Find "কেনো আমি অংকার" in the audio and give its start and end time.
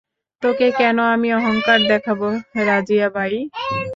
0.77-1.79